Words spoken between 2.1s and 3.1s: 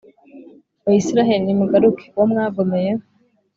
Uwo mwagomeye!